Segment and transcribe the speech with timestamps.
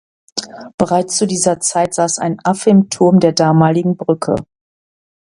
[0.79, 4.33] Bereits zu dieser Zeit saß ein Affe im Turm der damaligen Brücke.